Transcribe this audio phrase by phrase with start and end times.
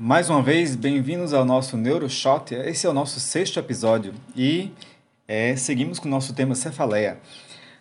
[0.00, 2.54] Mais uma vez, bem-vindos ao nosso NeuroShot.
[2.54, 4.70] Esse é o nosso sexto episódio e
[5.26, 7.18] é, seguimos com o nosso tema cefaleia.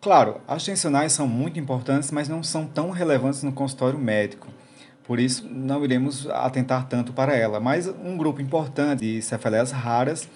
[0.00, 4.48] Claro, as tensionais são muito importantes, mas não são tão relevantes no consultório médico.
[5.04, 7.60] Por isso, não iremos atentar tanto para ela.
[7.60, 10.26] Mas um grupo importante de cefaleias raras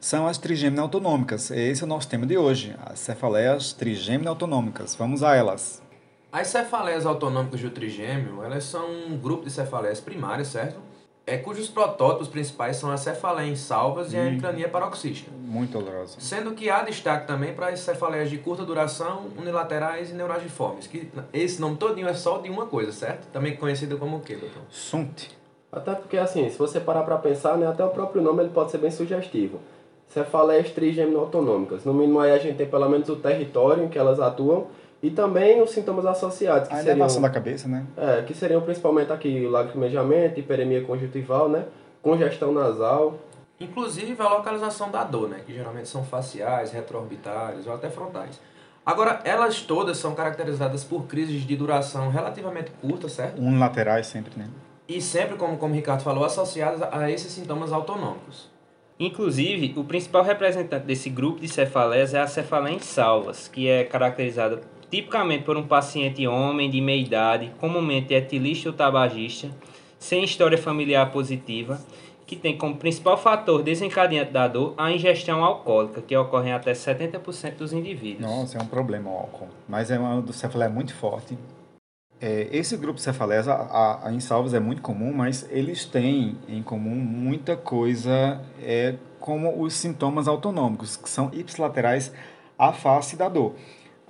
[0.00, 1.50] são as trigêmeas autonômicas.
[1.50, 4.94] Esse é o nosso tema de hoje, as cefaleias trigêmeas autonômicas.
[4.94, 5.82] Vamos a elas.
[6.32, 10.88] As cefaleias autonômicas do trigêmeo, elas são um grupo de cefaleias primárias, certo?
[11.26, 15.30] É, cujos protótipos principais são a cefaleia em salvas e a hemicrania paroxística.
[15.32, 16.16] Muito dolorosa.
[16.18, 21.08] Sendo que há destaque também para as cefaleias de curta duração, unilaterais e neuragiformes, que
[21.32, 23.26] esse nome todinho é só de uma coisa, certo?
[23.32, 24.62] Também conhecido como o quê, doutor?
[24.70, 25.30] SUNT.
[25.70, 28.72] Até porque, assim, se você parar para pensar, né, até o próprio nome ele pode
[28.72, 29.60] ser bem sugestivo.
[30.08, 31.84] Cefaleias trigêmeo autonômicas.
[31.84, 34.66] No mínimo aí a gente tem pelo menos o território em que elas atuam
[35.02, 37.84] e também os sintomas associados, que A seriam, elevação da cabeça, né?
[37.96, 41.64] é, que seriam principalmente aqui o lacrimejamento, hiperemia conjuntival, né,
[42.02, 43.18] congestão nasal.
[43.58, 45.40] Inclusive a localização da dor, né?
[45.44, 48.40] Que geralmente são faciais, retroorbitários ou até frontais.
[48.86, 53.38] Agora, elas todas são caracterizadas por crises de duração relativamente curta, certo?
[53.38, 54.48] Unilaterais sempre, né?
[54.88, 58.50] E sempre, como, como o Ricardo falou, associadas a esses sintomas autonômicos.
[58.98, 63.84] Inclusive, o principal representante desse grupo de cefaleias é a cefaleia em salvas, que é
[63.84, 64.60] caracterizada
[64.90, 69.48] tipicamente por um paciente homem de meia idade, comumente etilista ou tabagista,
[69.98, 71.80] sem história familiar positiva,
[72.26, 76.72] que tem como principal fator desencadeante da dor a ingestão alcoólica, que ocorre em até
[76.72, 78.20] 70% dos indivíduos.
[78.20, 79.48] Nossa, é um problema o álcool.
[79.68, 81.36] Mas é uma do cefaleia muito forte.
[82.20, 84.12] É, esse grupo de cefaleias, a, a,
[84.54, 90.96] é muito comum, mas eles têm em comum muita coisa, é, como os sintomas autonômicos,
[90.96, 92.12] que são ipsilaterais
[92.58, 93.54] à face da dor,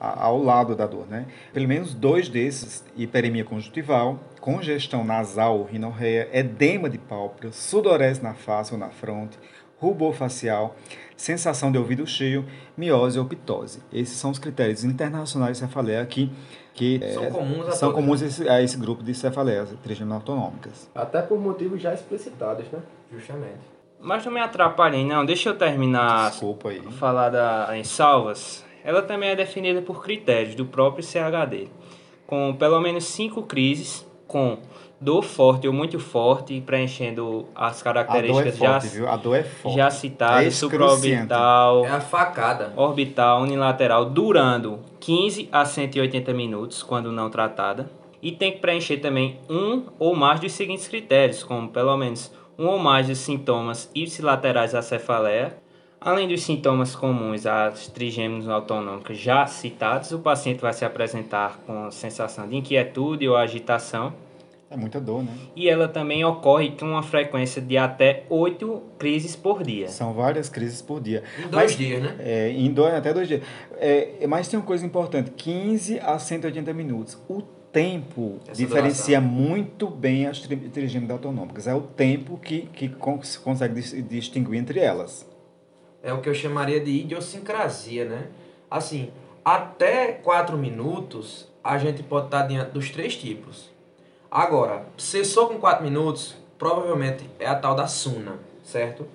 [0.00, 1.26] ao lado da dor, né?
[1.52, 8.72] Pelo menos dois desses, hiperemia conjuntival, congestão nasal, rinorreia, edema de pálpebra, sudorese na face
[8.72, 9.38] ou na fronte,
[9.78, 10.74] rubor facial,
[11.16, 13.82] sensação de ouvido cheio, miose ou pitose.
[13.92, 16.32] Esses são os critérios internacionais de cefaleia que,
[16.72, 20.90] que São é, comuns a são comuns esse, a esse grupo de cefaleias trigêmeas autonômicas.
[20.94, 22.80] Até por motivos já explicitados, né?
[23.12, 23.80] Justamente.
[24.00, 25.26] Mas não me atrapalhem, não.
[25.26, 26.80] Deixa eu terminar Desculpa aí.
[26.92, 31.68] falar da em salvas, ela também é definida por critérios do próprio CHD,
[32.26, 34.58] com pelo menos cinco crises, com
[35.00, 40.50] dor forte ou muito forte, preenchendo as é características forte, já, é já citadas, É
[40.50, 42.72] supraorbital, É a facada.
[42.76, 47.90] orbital, unilateral, durando 15 a 180 minutos, quando não tratada.
[48.22, 52.66] E tem que preencher também um ou mais dos seguintes critérios, como pelo menos um
[52.66, 55.56] ou mais dos sintomas ipsilaterais da cefaleia,
[56.00, 61.90] além dos sintomas comuns às trigêmeos autonômicas já citados, o paciente vai se apresentar com
[61.90, 64.12] sensação de inquietude ou agitação,
[64.70, 65.32] É muita dor, né?
[65.56, 69.88] e ela também ocorre com uma frequência de até 8 crises por dia.
[69.88, 71.22] São várias crises por dia.
[71.38, 72.16] Em dois Mas- dias, né?
[72.20, 73.42] É, em dois, até dois dias.
[73.78, 77.18] É, mas tem uma coisa importante: 15 a 180 minutos.
[77.28, 81.66] O tempo Essa diferencia muito bem as tri- trigêmeas autonômicas.
[81.68, 85.28] É o tempo que, que con- se consegue dis- distinguir entre elas.
[86.02, 88.28] É o que eu chamaria de idiosincrasia, né?
[88.70, 89.10] Assim,
[89.44, 93.70] até 4 minutos a gente pode estar diante dos três tipos.
[94.30, 99.06] Agora, cessou com 4 minutos, provavelmente é a tal da suna, certo?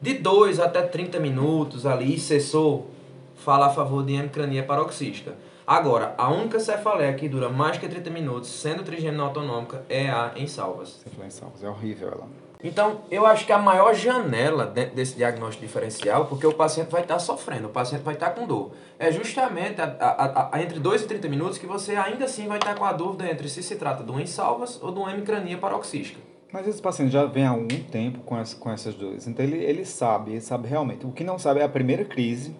[0.00, 2.90] De 2 até 30 minutos ali, cessou,
[3.36, 5.34] fala a favor de hemicrania paroxística.
[5.66, 10.32] Agora, a única cefaleia que dura mais que 30 minutos, sendo trigêmea autonômica, é a
[10.36, 11.02] em salvas.
[11.10, 12.28] Falou em salvos, é horrível ela.
[12.64, 17.02] Então, eu acho que a maior janela dentro desse diagnóstico diferencial, porque o paciente vai
[17.02, 21.02] estar sofrendo, o paciente vai estar com dor, é justamente a, a- a- entre 2
[21.02, 23.76] e 30 minutos que você ainda assim vai estar com a dúvida entre se se
[23.76, 26.18] trata de um salvas ou de uma hemicrania paroxística.
[26.52, 29.26] Mas esse paciente já vem há algum tempo com, essa, com essas dores.
[29.26, 31.04] Então ele, ele sabe, ele sabe realmente.
[31.04, 32.56] O que não sabe é a primeira crise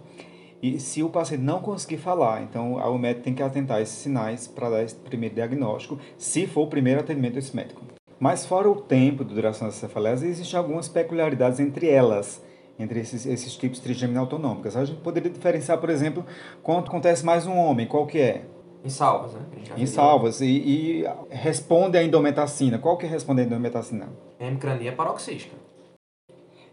[0.62, 2.42] e se o paciente não conseguir falar.
[2.42, 6.62] Então o médico tem que atentar esses sinais para dar esse primeiro diagnóstico, se for
[6.62, 7.85] o primeiro atendimento desse médico.
[8.18, 12.42] Mas fora o tempo de duração das cefaleias, existem algumas peculiaridades entre elas,
[12.78, 14.76] entre esses, esses tipos de trigêmeas autonômicas.
[14.76, 16.24] A gente poderia diferenciar, por exemplo,
[16.62, 18.44] quando acontece mais um homem, qual que é?
[18.84, 19.40] Em salvas, né?
[19.76, 22.78] Em salvas, e, e responde à indometacina.
[22.78, 24.08] Qual que responde à indometacina?
[24.38, 25.56] Hemicrania paroxística.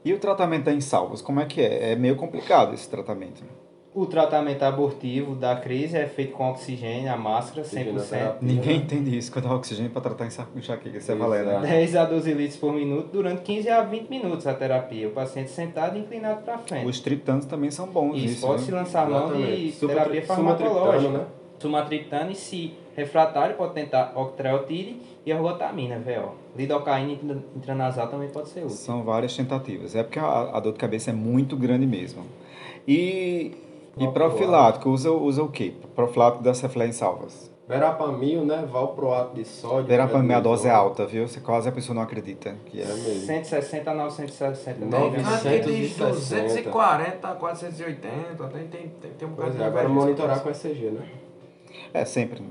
[0.05, 1.93] E o tratamento em salvos, como é que é?
[1.93, 3.43] É meio complicado esse tratamento.
[3.95, 7.65] O tratamento abortivo da crise é feito com oxigênio, a máscara, 100%.
[7.65, 8.37] Oxigenoterapia.
[8.41, 10.97] Ninguém entende isso quando dá oxigênio para tratar enxaqueca.
[10.97, 11.59] Isso é né?
[11.61, 15.07] 10 a 12 litros por minuto durante 15 a 20 minutos a terapia.
[15.07, 16.87] O paciente sentado e inclinado para frente.
[16.87, 18.15] Os triptanos também são bons.
[18.17, 18.65] Isso, Isso, pode né?
[18.65, 19.87] se lançar mão de Exatamente.
[19.87, 20.75] terapia farmacológica.
[20.79, 21.25] sumatriptano, né?
[21.59, 26.33] Sumatriptano e se Refratário pode tentar octreotide e a rotamina, VO.
[26.55, 28.69] Lidocaína intra- intranasal também pode ser útil.
[28.75, 29.95] São várias tentativas.
[29.95, 32.23] É porque a, a dor de cabeça é muito grande mesmo.
[32.87, 33.51] E,
[33.97, 35.73] e profilático, usa, usa o quê?
[35.95, 37.51] Profilático da cefaleia em salvas.
[37.67, 38.67] Verapamil, né?
[38.69, 39.85] Valproato de sódio.
[39.87, 41.27] Verapamil, a dose é alta, viu?
[41.27, 42.55] Você quase a pessoa não acredita.
[42.65, 42.87] Que É é.
[42.87, 43.25] mesmo.
[43.25, 45.41] 160 a 960 Nove miligramas.
[45.43, 46.43] Tem de 160.
[46.43, 51.07] 240 a 480, tem, tem, tem, tem um bocado é, agora monitorar com ECG, né?
[51.93, 52.41] É, sempre.
[52.41, 52.49] né?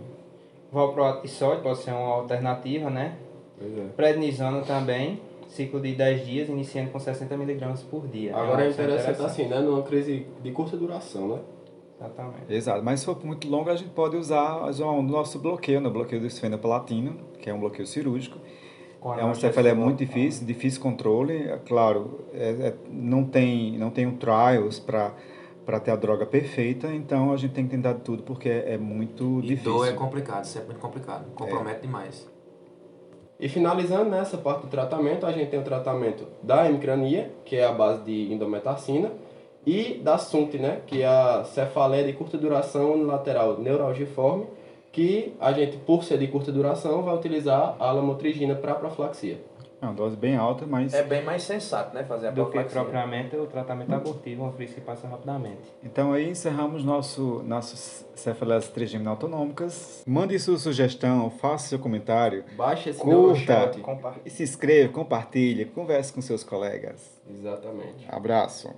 [0.73, 3.17] Valproato de sódio pode ser uma alternativa, né?
[3.59, 3.85] Pois é.
[3.95, 5.21] Prednisona também,
[5.53, 8.35] ciclo de 10 dias, iniciando com 60 miligramas por dia.
[8.35, 9.61] Agora uma é opção interessante assim, né?
[9.61, 11.39] Numa crise de curta duração, né?
[12.01, 12.53] Exatamente.
[12.53, 12.83] Exato.
[12.85, 15.89] Mas se for muito longo, a gente pode usar o nosso bloqueio, né?
[15.89, 18.39] o bloqueio do esfenopalatino, que é um bloqueio cirúrgico.
[19.19, 21.35] É uma cefaleia muito difícil, difícil controle.
[21.49, 25.13] É claro, é- é- não tem não tem um trials para
[25.65, 28.75] para ter a droga perfeita, então a gente tem que tentar de tudo porque é,
[28.75, 29.73] é muito E difícil.
[29.73, 31.25] dor é complicado, isso é muito complicado.
[31.37, 32.29] Compromete demais.
[33.43, 37.67] E finalizando nessa parte do tratamento, a gente tem o tratamento da hemicrania, que é
[37.67, 39.11] a base de indometacina,
[39.67, 44.47] e da SUNT, né, que é a cefaleia de curta duração unilateral neuralgiforme,
[44.93, 49.41] que a gente, por ser de curta duração, vai utilizar a lamotrigina para profilaxia.
[49.83, 52.05] É uma dose bem alta, mas É bem mais sensato, né?
[52.05, 55.59] Fazer a Do que propriamente o tratamento abortivo, uma que passa rapidamente.
[55.83, 60.05] Então aí encerramos nosso nossos cefaleias trigêmeas autonômicas.
[60.07, 63.73] Mande sua sugestão, faça seu comentário Baixa esse Curta.
[63.75, 63.83] neuroshot.
[64.25, 67.21] e se inscreva, compartilhe, converse com seus colegas.
[67.29, 68.07] Exatamente.
[68.09, 68.69] Abraço.